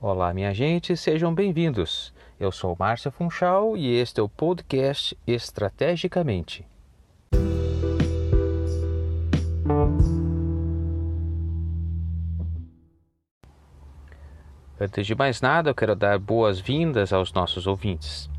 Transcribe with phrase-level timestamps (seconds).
[0.00, 2.14] Olá, minha gente, sejam bem-vindos.
[2.38, 6.64] Eu sou Márcio Funchal e este é o podcast Estrategicamente.
[14.80, 18.30] Antes de mais nada, eu quero dar boas-vindas aos nossos ouvintes.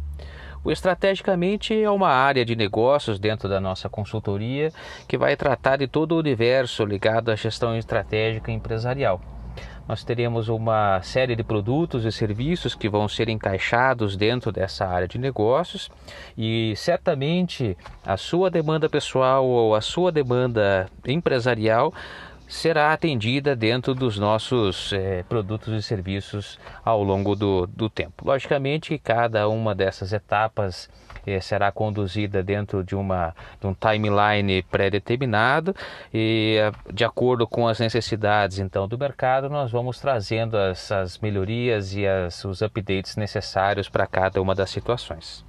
[0.64, 4.72] O Estrategicamente é uma área de negócios dentro da nossa consultoria
[5.10, 9.39] que vai tratar de todo o universo ligado à gestão estratégica empresarial.
[9.88, 15.08] Nós teremos uma série de produtos e serviços que vão ser encaixados dentro dessa área
[15.08, 15.90] de negócios
[16.38, 17.76] e certamente
[18.06, 21.94] a sua demanda pessoal ou a sua demanda empresarial
[22.50, 28.26] será atendida dentro dos nossos é, produtos e serviços ao longo do, do tempo.
[28.26, 30.90] Logicamente, cada uma dessas etapas
[31.28, 35.76] é, será conduzida dentro de, uma, de um timeline pré-determinado
[36.12, 36.58] e,
[36.92, 42.44] de acordo com as necessidades então do mercado, nós vamos trazendo as melhorias e as,
[42.44, 45.46] os updates necessários para cada uma das situações.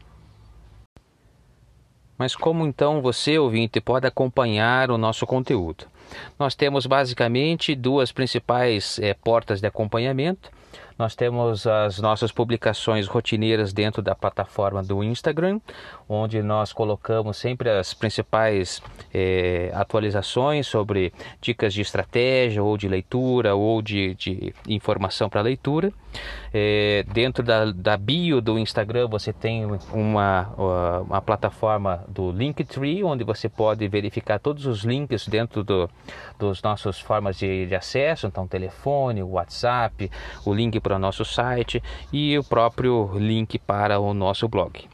[2.20, 5.86] Mas como então você, ouvinte, pode acompanhar o nosso conteúdo?
[6.38, 10.50] Nós temos basicamente duas principais é, portas de acompanhamento.
[11.00, 15.58] Nós temos as nossas publicações rotineiras dentro da plataforma do Instagram,
[16.06, 18.82] onde nós colocamos sempre as principais
[19.14, 25.90] é, atualizações sobre dicas de estratégia, ou de leitura, ou de, de informação para leitura.
[26.52, 30.48] É, dentro da, da, bio do Instagram você tem uma,
[31.06, 35.88] uma plataforma do Linktree, onde você pode verificar todos os links dentro do,
[36.36, 40.10] dos nossos formas de, de acesso, então telefone, WhatsApp,
[40.44, 44.88] o link para o nosso site e o próprio link para o nosso blog.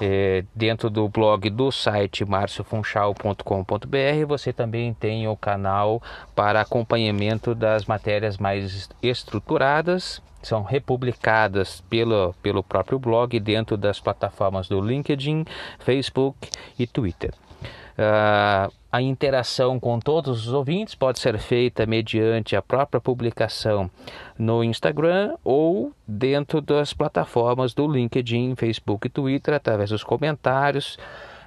[0.00, 6.02] É, dentro do blog do site marciofunchal.com.br você também tem o canal
[6.34, 14.68] para acompanhamento das matérias mais estruturadas são republicadas pelo, pelo próprio blog dentro das plataformas
[14.68, 15.44] do LinkedIn,
[15.80, 17.34] Facebook e Twitter.
[17.62, 23.90] Uh, a interação com todos os ouvintes pode ser feita mediante a própria publicação
[24.38, 30.98] no Instagram ou dentro das plataformas do LinkedIn, Facebook e Twitter, através dos comentários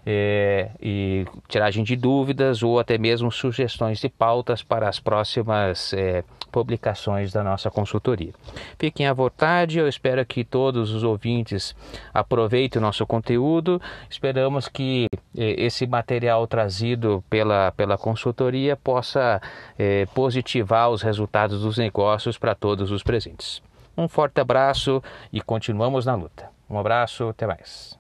[0.05, 6.23] é, e tiragem de dúvidas ou até mesmo sugestões de pautas para as próximas é,
[6.51, 8.33] publicações da nossa consultoria.
[8.77, 11.75] Fiquem à vontade, eu espero que todos os ouvintes
[12.13, 13.81] aproveitem o nosso conteúdo.
[14.09, 15.07] Esperamos que
[15.37, 19.41] é, esse material trazido pela, pela consultoria possa
[19.77, 23.61] é, positivar os resultados dos negócios para todos os presentes.
[23.97, 26.49] Um forte abraço e continuamos na luta.
[26.69, 27.98] Um abraço, até mais.